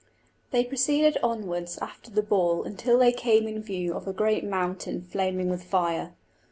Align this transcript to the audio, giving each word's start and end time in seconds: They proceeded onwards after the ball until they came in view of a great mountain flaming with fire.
They 0.49 0.63
proceeded 0.63 1.19
onwards 1.21 1.77
after 1.77 2.09
the 2.09 2.23
ball 2.23 2.63
until 2.63 2.97
they 2.97 3.11
came 3.11 3.47
in 3.47 3.61
view 3.61 3.93
of 3.93 4.07
a 4.07 4.13
great 4.13 4.43
mountain 4.43 5.03
flaming 5.03 5.47
with 5.47 5.63
fire. 5.63 6.13